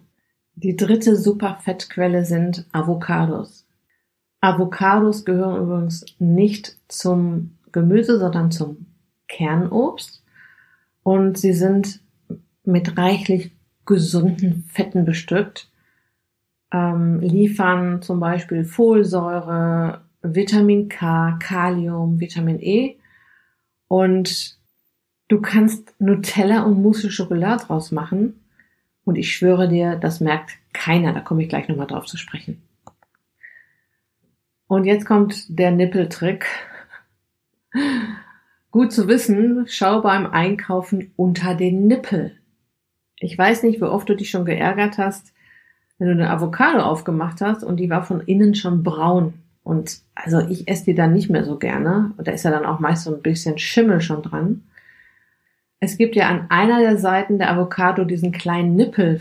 Die 0.56 0.76
dritte 0.76 1.16
Superfettquelle 1.16 2.24
sind 2.24 2.66
Avocados. 2.72 3.66
Avocados 4.40 5.24
gehören 5.24 5.62
übrigens 5.62 6.04
nicht 6.18 6.76
zum 6.86 7.58
Gemüse, 7.72 8.18
sondern 8.18 8.50
zum 8.52 8.86
Kernobst. 9.26 10.22
Und 11.02 11.38
sie 11.38 11.52
sind 11.52 12.00
mit 12.64 12.96
reichlich 12.96 13.52
gesunden 13.84 14.64
Fetten 14.68 15.04
bestückt, 15.04 15.68
ähm, 16.72 17.20
liefern 17.20 18.00
zum 18.00 18.20
Beispiel 18.20 18.64
Folsäure, 18.64 20.02
Vitamin 20.22 20.88
K, 20.88 21.36
Kalium, 21.40 22.20
Vitamin 22.20 22.60
E. 22.60 22.96
Und 23.88 24.56
du 25.28 25.40
kannst 25.40 25.94
Nutella 26.00 26.62
und 26.62 26.80
Mousse 26.80 27.10
Schokolade 27.10 27.64
draus 27.66 27.90
machen 27.90 28.43
und 29.04 29.16
ich 29.16 29.34
schwöre 29.34 29.68
dir, 29.68 29.96
das 29.96 30.20
merkt 30.20 30.52
keiner. 30.72 31.12
Da 31.12 31.20
komme 31.20 31.42
ich 31.42 31.48
gleich 31.48 31.68
nochmal 31.68 31.86
drauf 31.86 32.06
zu 32.06 32.16
sprechen. 32.16 32.62
Und 34.66 34.84
jetzt 34.84 35.06
kommt 35.06 35.58
der 35.58 35.70
Nippeltrick. 35.70 36.46
Gut 38.70 38.92
zu 38.92 39.06
wissen, 39.06 39.66
schau 39.68 40.00
beim 40.00 40.26
Einkaufen 40.26 41.12
unter 41.16 41.54
den 41.54 41.86
Nippel. 41.86 42.36
Ich 43.20 43.38
weiß 43.38 43.62
nicht, 43.62 43.80
wie 43.80 43.84
oft 43.84 44.08
du 44.08 44.16
dich 44.16 44.30
schon 44.30 44.44
geärgert 44.44 44.98
hast, 44.98 45.32
wenn 45.98 46.08
du 46.08 46.14
eine 46.14 46.30
Avocado 46.30 46.80
aufgemacht 46.80 47.40
hast 47.40 47.62
und 47.62 47.76
die 47.76 47.88
war 47.88 48.02
von 48.02 48.20
innen 48.20 48.54
schon 48.54 48.82
braun. 48.82 49.34
Und 49.62 50.00
also 50.14 50.40
ich 50.40 50.66
esse 50.68 50.86
die 50.86 50.94
dann 50.94 51.12
nicht 51.12 51.30
mehr 51.30 51.44
so 51.44 51.56
gerne. 51.56 52.12
Und 52.16 52.26
da 52.26 52.32
ist 52.32 52.44
ja 52.44 52.50
dann 52.50 52.66
auch 52.66 52.80
meist 52.80 53.04
so 53.04 53.14
ein 53.14 53.22
bisschen 53.22 53.58
Schimmel 53.58 54.00
schon 54.00 54.22
dran. 54.22 54.62
Es 55.80 55.98
gibt 55.98 56.16
ja 56.16 56.28
an 56.28 56.46
einer 56.48 56.80
der 56.80 56.96
Seiten 56.96 57.38
der 57.38 57.50
Avocado 57.50 58.04
diesen 58.04 58.32
kleinen 58.32 58.74
Nippel 58.74 59.20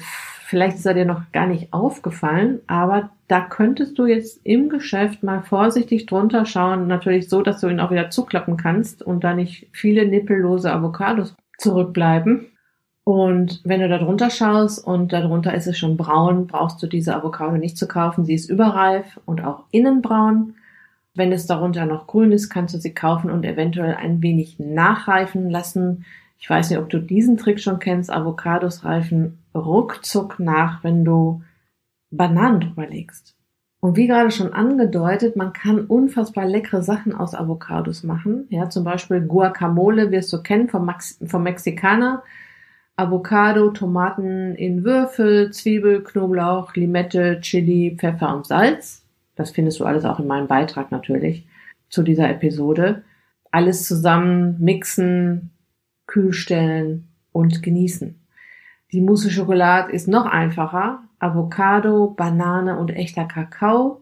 vielleicht 0.53 0.77
ist 0.77 0.86
er 0.86 0.93
dir 0.93 1.05
noch 1.05 1.31
gar 1.31 1.48
nicht 1.48 1.74
aufgefallen, 1.74 2.60
aber 2.67 3.10
da 3.27 3.41
könntest 3.41 3.98
du 3.98 4.05
jetzt 4.05 4.39
im 4.43 4.69
Geschäft 4.69 5.24
mal 5.24 5.41
vorsichtig 5.41 6.05
drunter 6.05 6.45
schauen, 6.45 6.86
natürlich 6.86 7.27
so, 7.27 7.41
dass 7.41 7.60
du 7.60 7.69
ihn 7.69 7.79
auch 7.79 7.89
wieder 7.89 8.12
zuklappen 8.12 8.55
kannst 8.55 9.01
und 9.01 9.24
da 9.24 9.33
nicht 9.33 9.67
viele 9.72 10.05
nippellose 10.05 10.72
Avocados 10.72 11.36
zurückbleiben. 11.57 12.51
Und 13.03 13.62
wenn 13.63 13.81
du 13.81 13.89
da 13.89 13.98
drunter 13.98 14.29
schaust 14.29 14.86
und 14.86 15.12
darunter 15.12 15.55
ist 15.55 15.65
es 15.65 15.75
schon 15.75 15.98
braun, 15.98 16.45
brauchst 16.45 16.83
du 16.83 16.86
diese 16.86 17.15
Avocado 17.15 17.57
nicht 17.57 17.75
zu 17.75 17.88
kaufen. 17.88 18.24
Sie 18.24 18.36
ist 18.36 18.48
überreif 18.48 19.19
und 19.25 19.43
auch 19.43 19.63
innen 19.72 20.03
braun. 20.03 20.53
Wenn 21.15 21.31
es 21.31 21.48
darunter 21.48 21.88
noch 21.88 22.05
grün 22.05 22.31
ist, 22.31 22.51
kannst 22.51 22.75
du 22.75 22.79
sie 22.79 22.93
kaufen 22.93 23.31
und 23.31 23.43
eventuell 23.43 23.95
ein 23.95 24.22
wenig 24.22 24.60
nachreifen 24.60 25.50
lassen. 25.50 26.05
Ich 26.43 26.50
weiß 26.50 26.69
nicht, 26.69 26.79
ob 26.79 26.89
du 26.89 27.00
diesen 27.00 27.38
Trick 27.38 27.62
schon 27.62 27.79
kennst. 27.79 28.12
Avocados 28.12 28.83
reifen 28.83 29.39
ruckzuck 29.55 30.41
nach, 30.41 30.83
wenn 30.83 31.05
du 31.05 31.41
Bananen 32.12 32.59
drüber 32.59 32.85
legst. 32.85 33.38
Und 33.79 33.95
wie 33.95 34.07
gerade 34.07 34.29
schon 34.29 34.51
angedeutet, 34.51 35.38
man 35.38 35.53
kann 35.53 35.85
unfassbar 35.85 36.45
leckere 36.45 36.83
Sachen 36.83 37.15
aus 37.15 37.33
Avocados 37.33 38.03
machen. 38.03 38.45
Ja, 38.50 38.69
zum 38.69 38.83
Beispiel 38.83 39.21
Guacamole 39.21 40.12
wirst 40.12 40.33
du 40.33 40.43
kennen 40.43 40.67
vom, 40.67 40.85
Max 40.85 41.17
vom 41.25 41.43
Mexikaner. 41.43 42.23
Avocado, 42.97 43.69
Tomaten 43.69 44.53
in 44.55 44.83
Würfel, 44.83 45.51
Zwiebel, 45.51 46.03
Knoblauch, 46.03 46.75
Limette, 46.75 47.39
Chili, 47.39 47.95
Pfeffer 47.97 48.35
und 48.35 48.45
Salz. 48.45 49.05
Das 49.38 49.51
findest 49.51 49.79
du 49.79 49.85
alles 49.85 50.03
auch 50.03 50.19
in 50.19 50.27
meinem 50.27 50.47
Beitrag 50.47 50.91
natürlich 50.91 51.47
zu 51.88 52.03
dieser 52.03 52.29
Episode. 52.29 53.03
Alles 53.50 53.88
zusammen 53.88 54.57
mixen, 54.59 55.51
kühlstellen 56.05 57.07
und 57.31 57.63
genießen. 57.63 58.19
Die 58.91 59.01
Mousse 59.01 59.31
Schokolade 59.31 59.91
ist 59.91 60.07
noch 60.07 60.25
einfacher. 60.25 61.03
Avocado, 61.19 62.07
Banane 62.07 62.77
und 62.77 62.91
echter 62.91 63.25
Kakao 63.25 64.01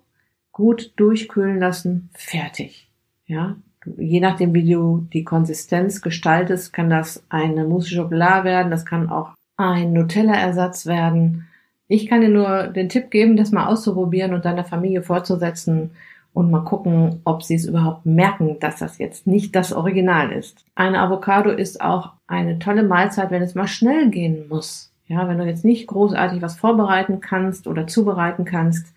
gut 0.52 0.94
durchkühlen 0.98 1.60
lassen, 1.60 2.10
fertig. 2.14 2.90
Ja, 3.26 3.56
je 3.98 4.20
nachdem, 4.20 4.54
wie 4.54 4.70
du 4.70 5.08
die 5.14 5.24
Konsistenz 5.24 6.02
gestaltest, 6.02 6.74
kann 6.74 6.90
das 6.90 7.24
eine 7.30 7.66
Mousse 7.66 7.90
Schokolade 7.96 8.46
werden, 8.46 8.72
das 8.72 8.86
kann 8.86 9.10
auch 9.10 9.34
ein 9.58 9.94
Nutella-Ersatz 9.94 10.86
werden. 10.86 11.48
Ich 11.88 12.08
kann 12.08 12.22
dir 12.22 12.30
nur 12.30 12.68
den 12.68 12.90
Tipp 12.90 13.12
geben, 13.12 13.38
das 13.38 13.52
mal 13.52 13.68
auszuprobieren 13.68 14.34
und 14.34 14.46
deiner 14.46 14.64
Familie 14.64 15.02
vorzusetzen 15.04 15.92
und 16.34 16.50
mal 16.50 16.64
gucken, 16.64 17.22
ob 17.26 17.44
sie 17.44 17.56
es 17.56 17.66
überhaupt 17.66 18.06
merken, 18.06 18.58
dass 18.60 18.78
das 18.78 18.98
jetzt 18.98 19.28
nicht 19.28 19.56
das 19.56 19.74
Original 19.74 20.32
ist. 20.32 20.66
Eine 20.76 21.00
Avocado 21.00 21.50
ist 21.50 21.82
auch 21.82 22.14
eine 22.28 22.60
tolle 22.60 22.84
Mahlzeit, 22.84 23.32
wenn 23.32 23.42
es 23.42 23.56
mal 23.56 23.68
schnell 23.68 24.10
gehen 24.10 24.48
muss. 24.48 24.94
Ja, 25.08 25.28
wenn 25.28 25.38
du 25.38 25.46
jetzt 25.46 25.66
nicht 25.66 25.88
großartig 25.88 26.42
was 26.42 26.56
vorbereiten 26.56 27.20
kannst 27.20 27.68
oder 27.68 27.86
zubereiten 27.86 28.46
kannst, 28.46 28.94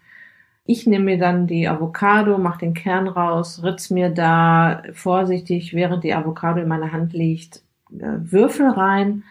ich 0.65 0.87
nehme 0.87 1.05
mir 1.05 1.19
dann 1.19 1.47
die 1.47 1.69
Avocado, 1.69 2.39
mache 2.39 2.61
den 2.61 2.73
Kern 2.73 3.09
raus, 3.09 3.63
ritz 3.63 3.91
mir 3.91 4.11
da 4.11 4.83
vorsichtig, 4.93 5.75
während 5.75 6.05
die 6.05 6.15
Avocado 6.15 6.61
in 6.61 6.69
meiner 6.69 6.93
Hand 6.93 7.13
liegt, 7.13 7.63
äh, 7.93 8.19
Würfel 8.19 8.71
rein 8.71 9.25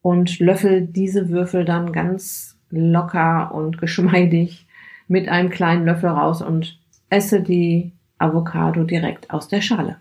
und 0.00 0.38
löffel 0.38 0.86
diese 0.86 1.28
Würfel 1.28 1.64
dann 1.64 1.92
ganz 1.92 2.58
locker 2.70 3.52
und 3.54 3.78
geschmeidig 3.78 4.66
mit 5.08 5.28
einem 5.28 5.50
kleinen 5.50 5.84
Löffel 5.84 6.08
raus 6.08 6.40
und 6.40 6.80
esse 7.12 7.42
die 7.42 7.92
Avocado 8.18 8.84
direkt 8.84 9.30
aus 9.30 9.48
der 9.48 9.60
Schale. 9.60 9.96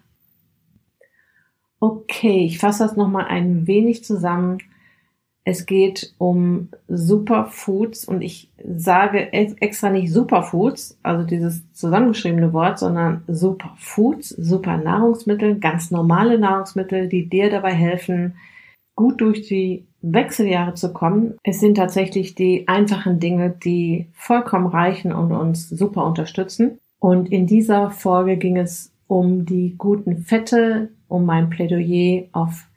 Okay, 1.79 2.45
ich 2.45 2.59
fasse 2.59 2.83
das 2.83 2.95
nochmal 2.95 3.25
ein 3.25 3.67
wenig 3.67 4.03
zusammen. 4.03 4.59
Es 5.43 5.65
geht 5.65 6.13
um 6.19 6.69
Superfoods 6.87 8.05
und 8.05 8.21
ich 8.21 8.51
sage 8.63 9.33
extra 9.33 9.89
nicht 9.89 10.13
Superfoods, 10.13 10.99
also 11.01 11.25
dieses 11.25 11.63
zusammengeschriebene 11.73 12.53
Wort, 12.53 12.77
sondern 12.77 13.23
Superfoods, 13.27 14.29
super 14.29 14.77
Nahrungsmittel, 14.77 15.57
ganz 15.57 15.89
normale 15.89 16.37
Nahrungsmittel, 16.37 17.09
die 17.09 17.27
dir 17.27 17.49
dabei 17.49 17.73
helfen, 17.73 18.35
gut 18.95 19.19
durch 19.19 19.47
die 19.47 19.87
Wechseljahre 20.03 20.75
zu 20.75 20.93
kommen. 20.93 21.35
Es 21.43 21.59
sind 21.59 21.75
tatsächlich 21.75 22.35
die 22.35 22.67
einfachen 22.67 23.19
Dinge, 23.19 23.49
die 23.49 24.07
vollkommen 24.13 24.67
reichen 24.67 25.11
und 25.11 25.31
uns 25.31 25.67
super 25.67 26.05
unterstützen. 26.05 26.77
Und 27.01 27.31
in 27.31 27.47
dieser 27.47 27.89
Folge 27.89 28.37
ging 28.37 28.57
es 28.57 28.93
um 29.07 29.47
die 29.47 29.73
guten 29.75 30.19
Fette, 30.19 30.89
um 31.07 31.25
mein 31.25 31.49
Plädoyer 31.49 32.27
auf 32.31 32.67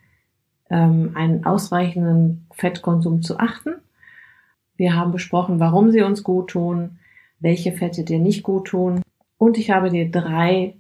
ähm, 0.71 1.11
einen 1.15 1.45
ausreichenden 1.45 2.47
Fettkonsum 2.51 3.21
zu 3.21 3.39
achten. 3.39 3.75
Wir 4.77 4.97
haben 4.97 5.13
besprochen, 5.13 5.61
warum 5.61 5.91
sie 5.91 6.01
uns 6.01 6.25
gut 6.25 6.49
tun, 6.49 6.99
welche 7.39 7.73
Fette 7.73 8.03
dir 8.03 8.19
nicht 8.19 8.43
gut 8.43 8.69
tun. 8.69 9.03
Und 9.37 9.59
ich 9.59 9.71
habe 9.71 9.91
dir 9.91 10.11
drei 10.11 10.75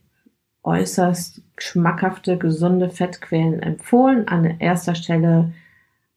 äußerst 0.63 1.43
schmackhafte, 1.59 2.39
gesunde 2.39 2.89
Fettquellen 2.89 3.63
empfohlen. 3.63 4.27
An 4.27 4.59
erster 4.59 4.95
Stelle 4.95 5.53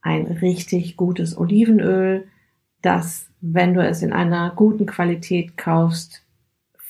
ein 0.01 0.27
richtig 0.27 0.95
gutes 0.95 1.37
Olivenöl, 1.37 2.29
das, 2.81 3.29
wenn 3.41 3.73
du 3.73 3.85
es 3.85 4.01
in 4.01 4.13
einer 4.13 4.53
guten 4.55 4.85
Qualität 4.85 5.57
kaufst, 5.57 6.23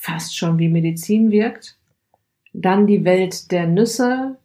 fast 0.08 0.38
schon 0.38 0.58
wie 0.58 0.70
Medizin 0.70 1.32
wirkt. 1.32 1.78
Dann 2.54 2.88
die 2.88 3.04
Welt 3.04 3.52
der 3.52 3.67
Nüsse, 3.67 4.38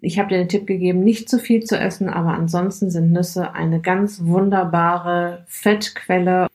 ich 0.00 0.18
habe 0.18 0.28
dir 0.28 0.38
den 0.38 0.48
Tipp 0.48 0.66
gegeben, 0.66 1.02
nicht 1.02 1.28
zu 1.28 1.38
viel 1.38 1.62
zu 1.62 1.78
essen, 1.78 2.08
aber 2.08 2.34
ansonsten 2.34 2.90
sind 2.90 3.12
Nüsse 3.12 3.54
eine 3.54 3.80
ganz 3.80 4.24
wunderbare 4.24 5.44
Fettquelle. 5.46 6.48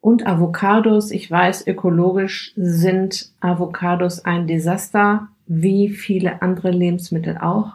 Und 0.00 0.26
Avocados, 0.26 1.10
ich 1.10 1.30
weiß, 1.30 1.66
ökologisch 1.66 2.52
sind 2.56 3.32
Avocados 3.40 4.24
ein 4.24 4.46
Desaster, 4.46 5.28
wie 5.46 5.90
viele 5.90 6.42
andere 6.42 6.70
Lebensmittel 6.70 7.38
auch. 7.38 7.74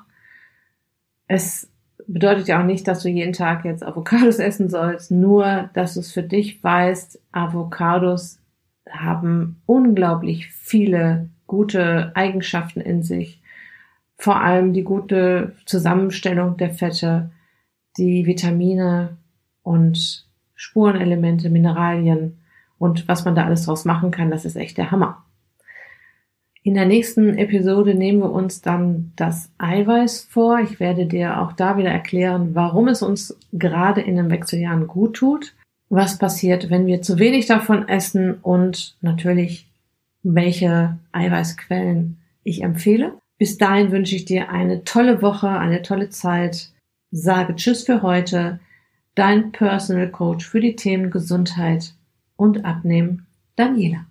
Es 1.27 1.69
bedeutet 2.05 2.47
ja 2.47 2.59
auch 2.59 2.65
nicht, 2.65 2.87
dass 2.87 3.03
du 3.03 3.09
jeden 3.09 3.33
Tag 3.33 3.63
jetzt 3.63 3.83
Avocados 3.83 4.39
essen 4.39 4.69
sollst, 4.69 5.09
nur 5.09 5.69
dass 5.73 5.93
du 5.93 6.01
es 6.01 6.11
für 6.11 6.23
dich 6.23 6.61
weißt, 6.61 7.19
Avocados 7.31 8.40
haben 8.89 9.61
unglaublich 9.65 10.47
viele 10.47 11.29
gute 11.47 12.11
Eigenschaften 12.15 12.81
in 12.81 13.03
sich 13.03 13.41
vor 14.21 14.39
allem 14.39 14.71
die 14.71 14.83
gute 14.83 15.55
Zusammenstellung 15.65 16.55
der 16.55 16.69
Fette, 16.69 17.31
die 17.97 18.27
Vitamine 18.27 19.17
und 19.63 20.27
Spurenelemente, 20.53 21.49
Mineralien 21.49 22.37
und 22.77 23.07
was 23.07 23.25
man 23.25 23.33
da 23.33 23.45
alles 23.45 23.65
draus 23.65 23.83
machen 23.83 24.11
kann, 24.11 24.29
das 24.29 24.45
ist 24.45 24.55
echt 24.55 24.77
der 24.77 24.91
Hammer. 24.91 25.25
In 26.61 26.75
der 26.75 26.85
nächsten 26.85 27.35
Episode 27.39 27.95
nehmen 27.95 28.19
wir 28.19 28.31
uns 28.31 28.61
dann 28.61 29.11
das 29.15 29.51
Eiweiß 29.57 30.25
vor. 30.25 30.59
Ich 30.59 30.79
werde 30.79 31.07
dir 31.07 31.41
auch 31.41 31.53
da 31.53 31.75
wieder 31.77 31.89
erklären, 31.89 32.53
warum 32.53 32.89
es 32.89 33.01
uns 33.01 33.35
gerade 33.51 34.01
in 34.01 34.17
den 34.17 34.29
Wechseljahren 34.29 34.85
gut 34.85 35.15
tut, 35.15 35.55
was 35.91 36.17
passiert, 36.17 36.69
wenn 36.69 36.87
wir 36.87 37.01
zu 37.01 37.19
wenig 37.19 37.47
davon 37.47 37.87
essen 37.89 38.35
und 38.35 38.95
natürlich 39.01 39.67
welche 40.23 40.97
Eiweißquellen 41.11 42.17
ich 42.43 42.63
empfehle. 42.63 43.17
Bis 43.37 43.57
dahin 43.57 43.91
wünsche 43.91 44.15
ich 44.15 44.23
dir 44.23 44.49
eine 44.49 44.85
tolle 44.85 45.21
Woche, 45.21 45.49
eine 45.49 45.81
tolle 45.81 46.09
Zeit. 46.09 46.69
Sage 47.11 47.55
Tschüss 47.55 47.83
für 47.83 48.01
heute. 48.01 48.59
Dein 49.15 49.51
Personal 49.51 50.09
Coach 50.09 50.47
für 50.47 50.61
die 50.61 50.77
Themen 50.77 51.11
Gesundheit 51.11 51.93
und 52.37 52.63
Abnehmen, 52.63 53.27
Daniela. 53.57 54.05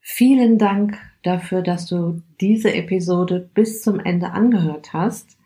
Vielen 0.00 0.58
Dank 0.58 0.98
dafür, 1.22 1.62
dass 1.62 1.86
du 1.86 2.20
diese 2.42 2.74
Episode 2.74 3.48
bis 3.54 3.80
zum 3.80 4.00
Ende 4.00 4.32
angehört 4.32 4.92
hast. 4.92 5.38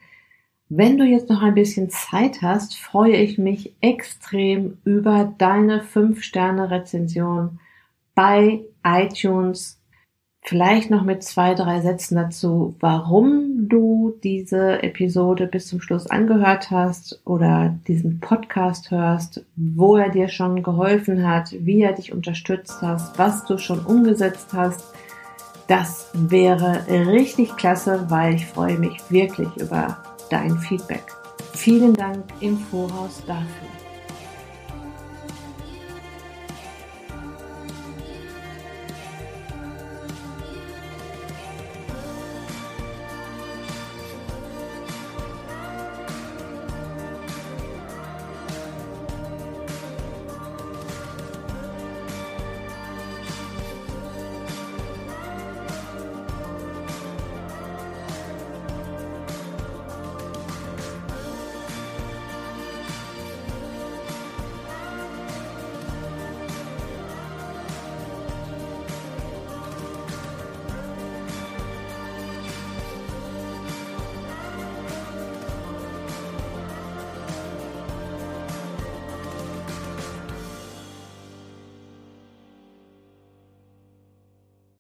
Wenn 0.69 0.99
du 0.99 1.05
jetzt 1.05 1.29
noch 1.29 1.43
ein 1.43 1.55
bisschen 1.55 1.91
Zeit 1.91 2.43
hast, 2.43 2.77
freue 2.77 3.17
ich 3.17 3.39
mich 3.39 3.75
extrem 3.81 4.79
über 4.85 5.33
deine 5.39 5.83
5-Sterne-Rezension 5.83 7.61
bei 8.15 8.65
iTunes 8.85 9.81
Vielleicht 10.49 10.91
noch 10.93 11.03
mit 11.03 11.25
zwei, 11.25 11.55
drei 11.55 11.81
Sätzen 11.81 12.15
dazu, 12.15 12.77
warum 12.79 13.69
du 13.69 14.15
diese 14.23 14.81
Episode 14.81 15.49
bis 15.49 15.67
zum 15.67 15.81
Schluss 15.81 16.07
angehört 16.07 16.71
hast 16.71 17.21
oder 17.25 17.77
diesen 17.89 18.21
Podcast 18.21 18.93
hörst, 18.93 19.45
wo 19.57 19.97
er 19.97 20.11
dir 20.11 20.29
schon 20.29 20.63
geholfen 20.63 21.27
hat, 21.27 21.53
wie 21.59 21.83
er 21.83 21.95
dich 21.95 22.13
unterstützt 22.13 22.81
hast, 22.81 23.19
was 23.19 23.45
du 23.47 23.59
schon 23.59 23.81
umgesetzt 23.81 24.53
hast. 24.53 24.85
Das 25.67 26.13
wäre 26.15 26.87
richtig 27.09 27.57
klasse, 27.57 28.07
weil 28.09 28.37
ich 28.37 28.47
freue 28.47 28.79
mich 28.79 29.01
wirklich 29.11 29.49
über 29.57 29.97
dein 30.31 30.59
Feedback. 30.59 31.05
Vielen 31.55 31.95
Dank 31.95 32.25
im 32.41 32.59
Voraus 32.59 33.23
dafür. 33.27 33.86